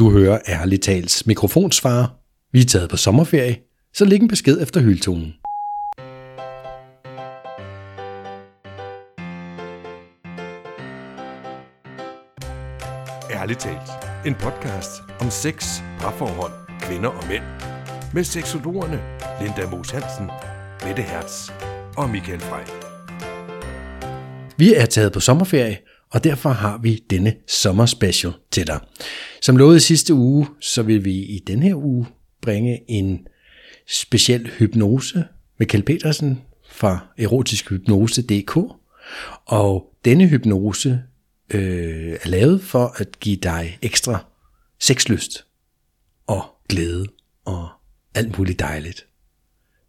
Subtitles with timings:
[0.00, 2.06] Du hører ærligt tals mikrofonsvarer.
[2.52, 3.56] Vi er taget på sommerferie,
[3.94, 5.34] så læg en besked efter hyltonen.
[13.30, 13.90] Ærligt talt.
[14.26, 14.90] En podcast
[15.20, 17.44] om sex, parforhold, kvinder og mænd.
[18.14, 19.00] Med seksologerne
[19.40, 20.30] Linda Moos Hansen,
[20.86, 21.50] Mette Hertz
[21.96, 22.66] og Michael Frey.
[24.56, 25.78] Vi er taget på sommerferie,
[26.10, 28.80] og derfor har vi denne sommerspecial til dig.
[29.42, 32.06] Som lovet i sidste uge, så vil vi i denne her uge
[32.42, 33.26] bringe en
[33.88, 35.24] speciel hypnose
[35.58, 38.56] med Kjell Petersen fra erotiskhypnose.dk.
[39.46, 41.02] Og denne hypnose
[41.54, 44.24] øh, er lavet for at give dig ekstra
[44.80, 45.44] sexlyst
[46.26, 47.06] og glæde
[47.44, 47.68] og
[48.14, 49.06] alt muligt dejligt.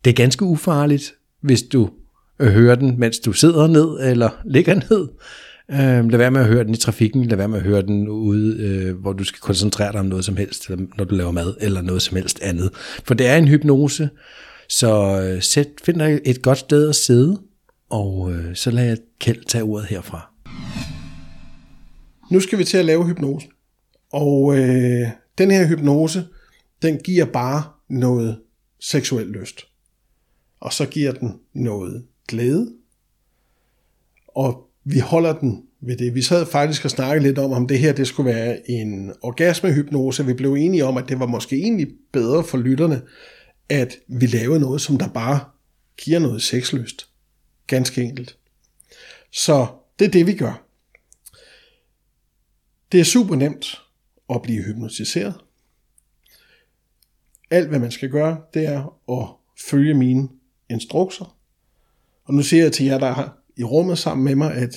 [0.05, 1.90] Det er ganske ufarligt, hvis du
[2.41, 5.09] hører den, mens du sidder ned eller ligger ned.
[5.71, 8.07] Øh, lad være med at høre den i trafikken, lad være med at høre den
[8.07, 11.31] ude, øh, hvor du skal koncentrere dig om noget som helst, eller når du laver
[11.31, 12.70] mad, eller noget som helst andet.
[13.03, 14.09] For det er en hypnose,
[14.70, 17.41] så øh, sæt, find dig et godt sted at sidde,
[17.89, 20.32] og øh, så lad jeg Kjeld tage ordet herfra.
[22.32, 23.48] Nu skal vi til at lave hypnose.
[24.13, 26.27] Og øh, den her hypnose,
[26.82, 28.39] den giver bare noget
[28.79, 29.62] seksuel lyst.
[30.59, 32.73] Og så giver den noget glæde.
[34.27, 36.15] Og vi holder den ved det.
[36.15, 40.26] Vi sad faktisk og snakkede lidt om, om det her det skulle være en orgasmehypnose.
[40.26, 43.01] Vi blev enige om, at det var måske egentlig bedre for lytterne,
[43.70, 45.40] at vi lavede noget, som der bare
[45.98, 47.07] giver noget sexlyst.
[47.68, 48.38] Ganske enkelt.
[49.32, 49.68] Så
[49.99, 50.68] det er det, vi gør.
[52.91, 53.82] Det er super nemt
[54.29, 55.35] at blive hypnotiseret.
[57.51, 59.27] Alt, hvad man skal gøre, det er at
[59.70, 60.29] følge mine
[60.70, 61.38] instrukser.
[62.26, 64.75] Og nu siger jeg til jer, der i rummet sammen med mig, at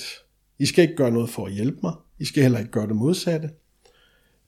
[0.59, 1.93] I skal ikke gøre noget for at hjælpe mig.
[2.19, 3.49] I skal heller ikke gøre det modsatte.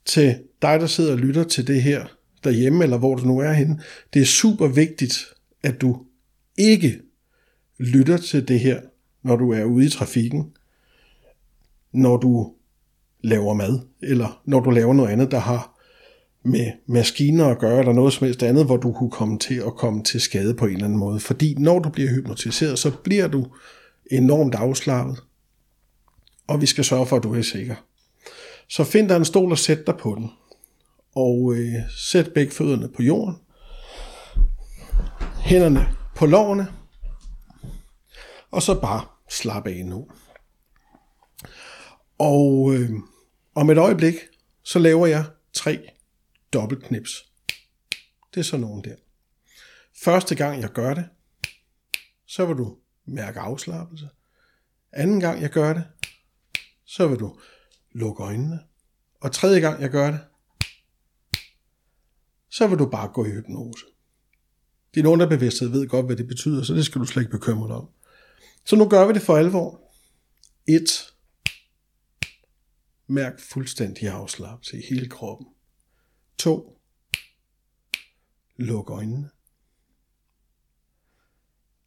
[0.06, 2.06] Til dig, der sidder og lytter til det her
[2.44, 3.80] derhjemme, eller hvor du nu er henne,
[4.14, 5.14] det er super vigtigt,
[5.64, 6.02] at du
[6.58, 7.00] ikke
[7.80, 8.82] lytter til det her,
[9.24, 10.52] når du er ude i trafikken,
[11.92, 12.54] når du
[13.22, 15.78] laver mad, eller når du laver noget andet, der har
[16.44, 19.76] med maskiner at gøre, eller noget som helst andet, hvor du kunne komme til at
[19.76, 21.20] komme til skade på en eller anden måde.
[21.20, 23.48] Fordi når du bliver hypnotiseret, så bliver du
[24.12, 25.24] enormt afslappet,
[26.48, 27.76] og vi skal sørge for, at du er sikker.
[28.70, 30.32] Så find dig en stol og sæt dig på den,
[31.16, 33.36] og øh, sæt begge fødderne på jorden,
[35.40, 36.68] hænderne på lårene,
[38.52, 40.08] og så bare slap af nu.
[42.18, 42.90] Og øh,
[43.56, 44.16] om et øjeblik,
[44.64, 45.80] så laver jeg tre
[46.54, 47.12] dobbeltknips.
[48.34, 48.96] Det er sådan nogen der.
[50.04, 51.06] Første gang jeg gør det,
[52.28, 54.10] så vil du mærke afslappelse.
[54.92, 55.84] Anden gang jeg gør det,
[56.86, 57.40] så vil du
[57.92, 58.60] lukke øjnene.
[59.22, 60.20] Og tredje gang jeg gør det,
[62.50, 63.86] så vil du bare gå i hypnose.
[64.96, 67.76] Din underbevidsthed ved godt, hvad det betyder, så det skal du slet ikke bekymre dig
[67.76, 67.90] om.
[68.66, 69.82] Så nu gør vi det for alvor.
[70.68, 70.82] 1.
[73.08, 75.48] Mærk fuldstændig afslappelse i hele kroppen.
[76.38, 76.82] 2.
[78.56, 79.30] Luk øjnene.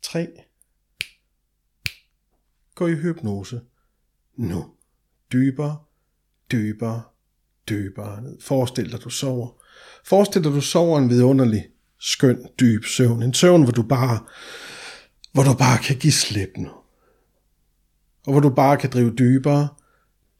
[0.02, 0.49] 3.
[2.80, 3.60] Gå i hypnose.
[4.36, 4.66] Nu.
[5.32, 5.78] Dybere,
[6.52, 7.02] dybere,
[7.68, 8.40] dybere ned.
[8.40, 9.48] Forestil dig, du sover.
[10.04, 11.66] Forestil dig, du sover en vidunderlig,
[11.98, 13.22] skøn, dyb søvn.
[13.22, 14.26] En søvn, hvor du bare,
[15.32, 16.70] hvor du bare kan give slip nu.
[18.26, 19.68] Og hvor du bare kan drive dybere,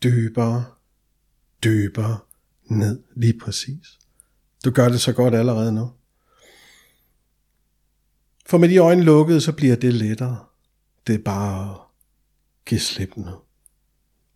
[0.03, 0.65] dybere,
[1.65, 2.19] dybere
[2.65, 3.03] ned.
[3.17, 3.99] Lige præcis.
[4.65, 5.91] Du gør det så godt allerede nu.
[8.47, 10.45] For med de øjne lukkede, så bliver det lettere.
[11.07, 11.90] Det er bare
[12.67, 13.41] Giv slip nu.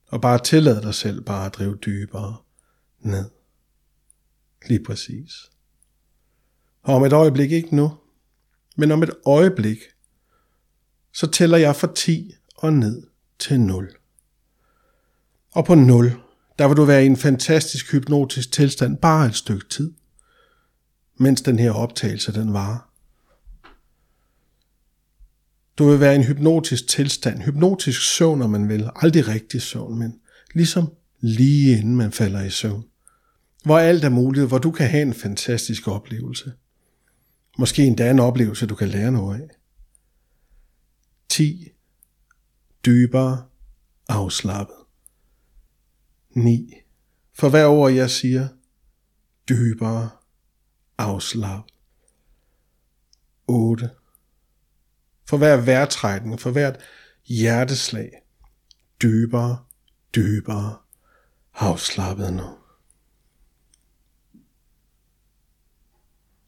[0.06, 2.36] Og bare tillade dig selv bare at drive dybere
[3.00, 3.30] ned.
[4.68, 5.50] Lige præcis.
[6.82, 7.98] Og om et øjeblik, ikke nu,
[8.76, 9.78] men om et øjeblik,
[11.12, 13.06] så tæller jeg fra 10 og ned
[13.38, 13.96] til 0.
[15.52, 16.12] Og på 0,
[16.58, 19.92] der vil du være i en fantastisk hypnotisk tilstand bare et stykke tid,
[21.16, 22.93] mens den her optagelse den varer.
[25.78, 28.90] Du vil være i en hypnotisk tilstand, hypnotisk søvn, om man vil.
[28.96, 30.20] Aldrig rigtig søvn, men
[30.54, 32.84] ligesom lige inden man falder i søvn.
[33.64, 36.52] Hvor alt er muligt, hvor du kan have en fantastisk oplevelse.
[37.58, 39.48] Måske endda en oplevelse, du kan lære noget af.
[41.28, 41.68] 10.
[42.86, 43.44] Dybere
[44.08, 44.76] afslappet.
[46.36, 46.74] 9.
[47.34, 48.48] For hver ord jeg siger,
[49.48, 50.10] dybere
[50.98, 51.74] afslappet.
[53.46, 53.90] 8.
[55.26, 56.80] For hver vejrtrækning, for hvert
[57.24, 58.10] hjerteslag,
[59.02, 59.58] dybere,
[60.14, 60.76] dybere
[61.54, 62.56] afslappet nu.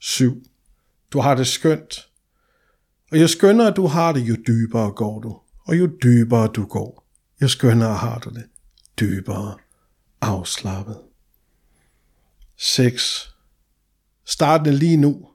[0.01, 0.43] 7.
[1.13, 2.09] Du har det skønt.
[3.13, 5.41] Og jo skønnere du har det, jo dybere går du.
[5.67, 7.07] Og jo dybere du går,
[7.43, 8.45] jo skønnere har du det.
[9.01, 9.57] Dybere
[10.21, 10.99] afslappet.
[12.57, 13.35] 6.
[14.25, 15.29] Startende lige nu,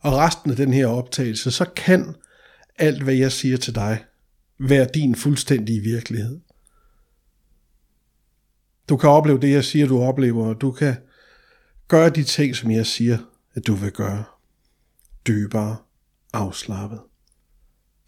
[0.00, 2.16] og resten af den her optagelse, så kan
[2.80, 4.04] alt, hvad jeg siger til dig,
[4.58, 6.40] være din fuldstændige virkelighed.
[8.88, 10.96] Du kan opleve det, jeg siger, du oplever, og du kan
[11.88, 13.18] gøre de ting, som jeg siger,
[13.54, 14.24] at du vil gøre.
[15.26, 15.76] Dybere,
[16.32, 17.00] afslappet.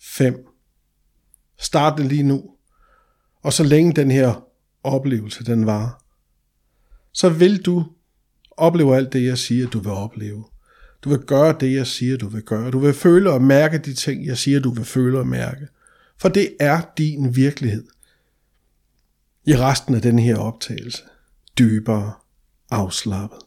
[0.00, 0.46] 5.
[1.58, 2.50] Start det lige nu.
[3.42, 4.48] Og så længe den her
[4.84, 6.04] oplevelse, den var,
[7.12, 7.84] så vil du
[8.50, 10.44] opleve alt det, jeg siger, du vil opleve.
[11.04, 12.70] Du vil gøre det, jeg siger, du vil gøre.
[12.70, 15.69] Du vil føle og mærke de ting, jeg siger, du vil føle og mærke.
[16.19, 17.84] For det er din virkelighed.
[19.44, 21.02] I resten af den her optagelse.
[21.58, 22.12] Dybere
[22.70, 23.38] afslappet.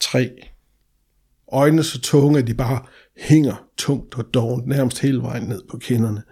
[0.00, 0.30] 3.
[1.52, 2.84] Øjnene så tunge, at de bare
[3.16, 6.22] hænger tungt og dovent, nærmest hele vejen ned på kinderne.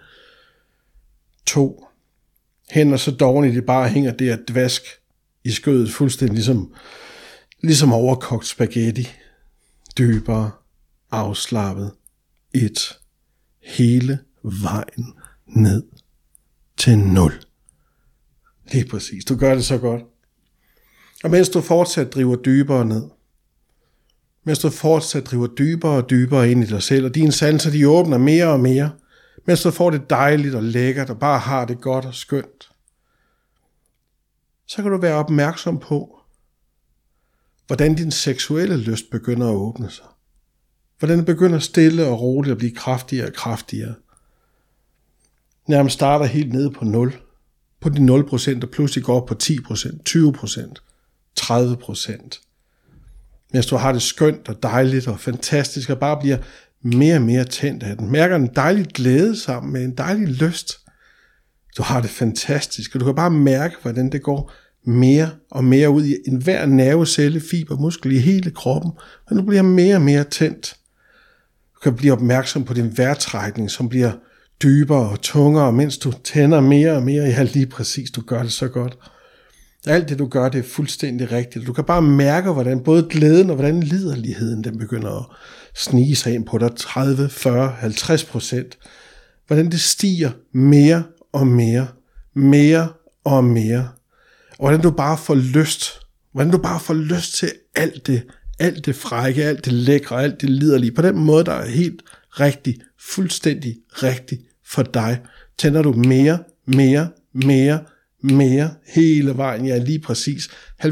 [1.46, 1.86] 2.
[2.70, 4.82] Hænder så dovent, at de bare hænger der dvask
[5.44, 6.74] i skødet, fuldstændig ligesom,
[7.62, 9.08] ligesom overkogt spaghetti
[9.98, 10.50] dybere,
[11.10, 11.92] afslappet,
[12.54, 12.98] et,
[13.62, 15.14] hele vejen
[15.46, 15.82] ned
[16.76, 17.32] til nul.
[18.72, 19.24] Lige præcis.
[19.24, 20.02] Du gør det så godt.
[21.24, 23.02] Og mens du fortsat driver dybere ned,
[24.44, 27.88] mens du fortsat driver dybere og dybere ind i dig selv, og dine sanser de
[27.88, 28.90] åbner mere og mere,
[29.46, 32.70] mens du får det dejligt og lækkert og bare har det godt og skønt,
[34.66, 36.20] så kan du være opmærksom på,
[37.66, 40.04] hvordan din seksuelle lyst begynder at åbne sig.
[40.98, 43.94] Hvordan den begynder stille og roligt at blive kraftigere og kraftigere.
[45.68, 47.16] Nærmest starter helt nede på 0.
[47.80, 49.48] På de 0% og pludselig går op på 10%,
[50.08, 50.74] 20%,
[51.40, 52.42] 30%.
[53.52, 56.38] Mens du har det skønt og dejligt og fantastisk og bare bliver
[56.82, 58.10] mere og mere tændt af den.
[58.10, 60.78] Mærker en dejlig glæde sammen med en dejlig lyst.
[61.76, 64.52] Du har det fantastisk, og du kan bare mærke, hvordan det går
[64.86, 68.90] mere og mere ud i enhver nervecelle, fiber, muskel i hele kroppen,
[69.28, 70.76] men du bliver mere og mere tændt.
[71.74, 74.12] Du kan blive opmærksom på din vejrtrækning, som bliver
[74.62, 77.24] dybere og tungere, mens du tænder mere og mere.
[77.24, 78.98] Ja, lige præcis, du gør det så godt.
[79.86, 81.66] Alt det, du gør, det er fuldstændig rigtigt.
[81.66, 85.26] Du kan bare mærke, hvordan både glæden og hvordan liderligheden, den begynder at
[85.74, 88.78] snige sig ind på dig 30, 40, 50 procent.
[89.46, 91.02] Hvordan det stiger mere
[91.32, 91.86] og mere,
[92.34, 92.88] mere
[93.24, 93.88] og mere
[94.58, 96.00] og hvordan du bare får lyst,
[96.32, 98.22] hvordan du bare får lyst til alt det,
[98.58, 102.02] alt det frække, alt det lækre, alt det liderlige, på den måde, der er helt
[102.40, 105.20] rigtig, fuldstændig rigtig for dig,
[105.58, 107.80] tænder du mere, mere, mere,
[108.22, 110.48] mere hele vejen, ja lige præcis.
[110.84, 110.88] 70%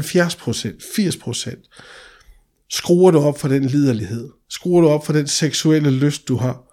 [0.99, 1.71] 80%
[2.69, 6.65] Skruer du op for den liderlighed, skruer du op for den seksuelle lyst, du har,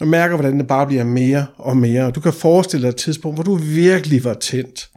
[0.00, 2.06] og mærker, hvordan det bare bliver mere og mere.
[2.06, 4.88] Og du kan forestille dig et tidspunkt, hvor du virkelig var tændt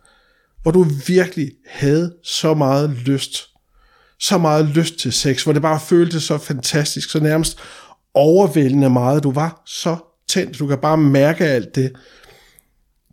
[0.61, 3.49] hvor du virkelig havde så meget lyst,
[4.19, 7.57] så meget lyst til sex, hvor det bare føltes så fantastisk, så nærmest
[8.13, 9.23] overvældende meget.
[9.23, 9.97] Du var så
[10.27, 11.91] tændt, du kan bare mærke alt det.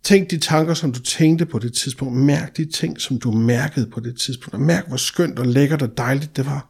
[0.03, 2.17] Tænk de tanker, som du tænkte på det tidspunkt.
[2.17, 4.53] Mærk de ting, som du mærkede på det tidspunkt.
[4.53, 6.69] Og mærk, hvor skønt og lækkert og dejligt det var.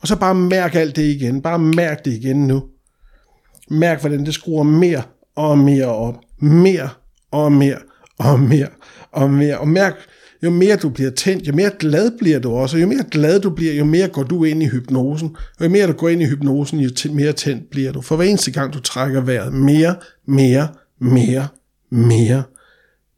[0.00, 1.42] Og så bare mærk alt det igen.
[1.42, 2.64] Bare mærk det igen nu.
[3.70, 5.02] Mærk, hvordan det skruer mere
[5.36, 6.14] og mere op.
[6.38, 6.88] Mere
[7.30, 7.78] og mere
[8.18, 8.68] og mere
[9.12, 9.58] og mere.
[9.58, 9.94] Og mærk,
[10.42, 13.40] jo mere du bliver tændt, jo mere glad bliver du også, og jo mere glad
[13.40, 16.22] du bliver, jo mere går du ind i hypnosen, og jo mere du går ind
[16.22, 18.00] i hypnosen, jo mere tændt bliver du.
[18.00, 20.68] For hver eneste gang du trækker vejret, mere, mere,
[21.00, 21.48] mere,
[21.90, 22.42] mere,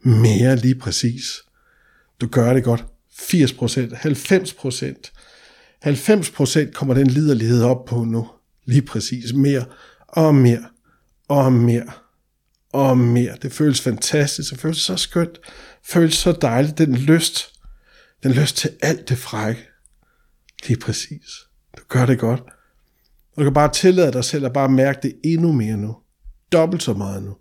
[0.05, 1.43] mere lige præcis.
[2.21, 2.85] Du gør det godt.
[3.13, 3.45] 80%
[3.95, 5.13] 90%
[5.87, 8.27] 90% kommer den liderlighed op på nu.
[8.65, 9.35] Lige præcis.
[9.35, 9.65] Mere
[10.09, 10.65] og mere
[11.29, 11.93] og mere
[12.73, 13.37] og mere.
[13.43, 15.43] Det føles fantastisk, det føles så skønt, det
[15.85, 17.53] føles så dejligt, den lyst,
[18.23, 19.69] den lyst til alt det frække.
[20.67, 21.47] Lige præcis.
[21.77, 22.41] Du gør det godt.
[23.33, 25.97] Og du kan bare tillade dig selv at bare mærke det endnu mere nu.
[26.53, 27.37] Dobbelt så meget nu.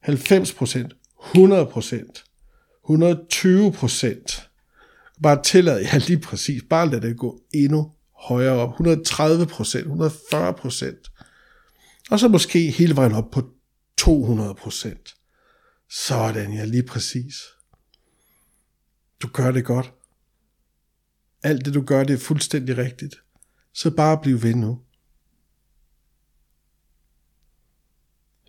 [0.00, 0.92] 90 procent,
[1.34, 2.24] 100 procent,
[2.84, 4.50] 120 procent.
[5.22, 7.92] Bare tillade, ja lige præcis, bare lad det gå endnu
[8.28, 8.70] højere op.
[8.70, 11.10] 130 procent, 140 procent.
[12.10, 13.42] Og så måske hele vejen op på
[13.96, 15.14] 200 procent.
[15.90, 17.34] Sådan, ja, lige præcis.
[19.22, 19.92] Du gør det godt.
[21.42, 23.22] Alt det, du gør, det er fuldstændig rigtigt.
[23.72, 24.82] Så bare bliv ved nu.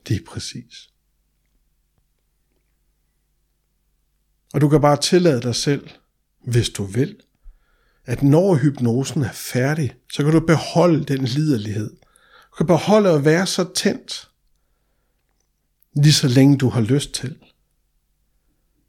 [0.07, 0.89] Det er præcis.
[4.53, 5.89] Og du kan bare tillade dig selv,
[6.47, 7.21] hvis du vil,
[8.05, 11.89] at når hypnosen er færdig, så kan du beholde den liderlighed.
[12.49, 14.31] Du kan beholde at være så tændt,
[15.95, 17.37] lige så længe du har lyst til.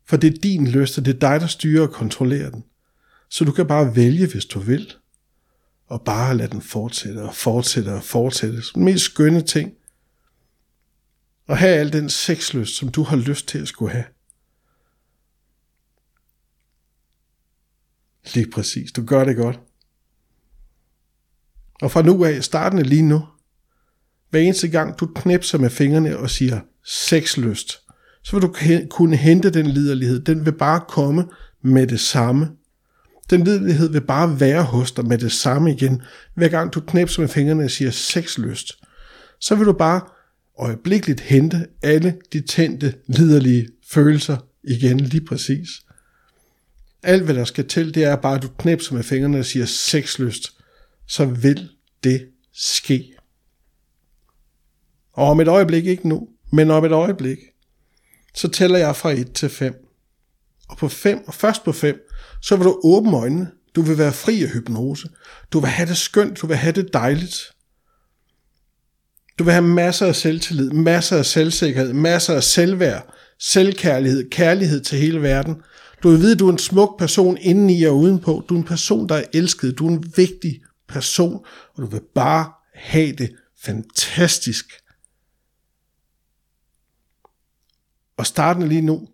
[0.04, 2.64] For det er din lyst, og det er dig, der styrer og kontrollerer den.
[3.28, 4.94] Så du kan bare vælge, hvis du vil,
[5.86, 8.62] og bare lade den fortsætte og fortsætte og fortsætte.
[8.62, 9.72] Som den mest skønne ting.
[11.46, 14.04] Og have al den sexlyst, som du har lyst til at skulle have.
[18.34, 18.92] Lige præcis.
[18.92, 19.60] Du gør det godt.
[21.82, 23.26] Og fra nu af, startende lige nu,
[24.30, 27.80] hver eneste gang du knipser med fingrene og siger sexlyst,
[28.22, 28.54] så vil du
[28.90, 30.20] kunne hente den liderlighed.
[30.20, 31.24] Den vil bare komme
[31.62, 32.48] med det samme.
[33.30, 36.02] Den liderlighed vil bare være hos dig med det samme igen.
[36.34, 38.72] Hver gang du knipser med fingrene og siger sexlyst,
[39.40, 40.00] så vil du bare
[40.58, 45.68] øjeblikkeligt hente alle de tændte, liderlige følelser igen lige præcis.
[47.02, 49.66] Alt hvad der skal til, det er bare, at du knipser med fingrene og siger
[49.66, 50.52] sexlyst,
[51.06, 51.68] så vil
[52.04, 53.16] det ske.
[55.12, 57.38] Og om et øjeblik, ikke nu, men om et øjeblik,
[58.34, 59.74] så tæller jeg fra 1 til 5.
[60.68, 62.08] Og på 5, og først på 5,
[62.42, 63.50] så vil du åbne øjnene.
[63.74, 65.08] Du vil være fri af hypnose.
[65.52, 67.52] Du vil have det skønt, du vil have det dejligt.
[69.38, 74.98] Du vil have masser af selvtillid, masser af selvsikkerhed, masser af selvværd, selvkærlighed, kærlighed til
[74.98, 75.56] hele verden.
[76.02, 78.44] Du vil vide, at du er en smuk person indeni og udenpå.
[78.48, 79.78] Du er en person, der er elsket.
[79.78, 83.32] Du er en vigtig person, og du vil bare have det
[83.64, 84.66] fantastisk.
[88.16, 89.08] Og startende lige nu,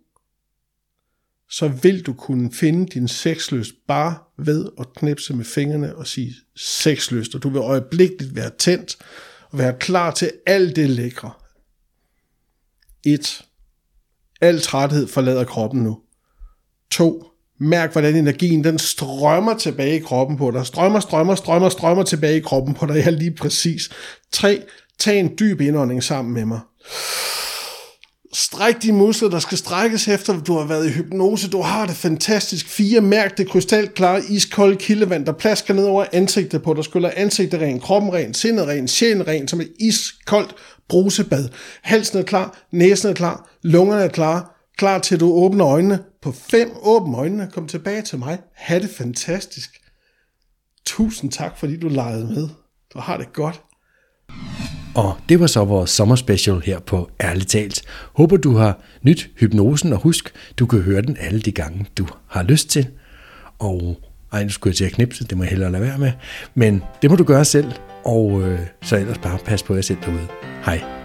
[1.49, 6.33] så vil du kunne finde din sexlyst bare ved at knipse med fingrene og sige
[6.55, 8.97] sexlyst, og du vil øjeblikkeligt være tændt
[9.51, 11.31] og være klar til alt det lækre.
[13.05, 13.45] 1.
[14.41, 15.99] Al træthed forlader kroppen nu.
[16.91, 17.25] 2.
[17.59, 20.65] Mærk, hvordan energien den strømmer tilbage i kroppen på dig.
[20.65, 22.95] Strømmer, strømmer, strømmer, strømmer tilbage i kroppen på dig.
[22.95, 23.89] Ja, lige præcis.
[24.31, 24.63] 3.
[24.99, 26.59] Tag en dyb indånding sammen med mig.
[28.33, 31.49] Stræk de muskler, der skal strækkes efter, du har været i hypnose.
[31.49, 32.67] Du har det fantastisk.
[32.67, 36.83] Fire, mærk det krystalklare, iskolde kildevand, der plasker ned over ansigtet på dig.
[36.83, 40.55] Skyller ansigtet ren, kroppen ren, sindet ren, sjælen ren, som et iskoldt
[40.89, 41.49] brusebad.
[41.81, 45.99] Halsen er klar, næsen er klar, lungerne er klar, klar til at du åbner øjnene.
[46.21, 48.39] På fem åbne øjnene, kom tilbage til mig.
[48.55, 49.69] Ha' det fantastisk.
[50.85, 52.49] Tusind tak, fordi du legede med.
[52.93, 53.61] Du har det godt.
[54.95, 57.81] Og det var så vores sommerspecial her på Ærligt Talt.
[58.13, 62.07] Håber du har nyt hypnosen, og husk, du kan høre den alle de gange, du
[62.27, 62.87] har lyst til.
[63.59, 63.97] Og
[64.31, 66.11] ej, nu skulle jeg til at knipse, det må jeg hellere lade være med.
[66.55, 67.71] Men det må du gøre selv,
[68.05, 70.27] og øh, så ellers bare pas på jer selv derude.
[70.65, 71.02] Hej.